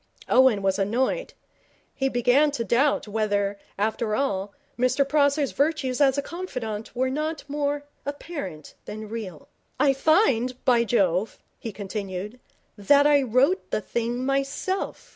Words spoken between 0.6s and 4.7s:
was annoyed. He began to doubt whether, after all,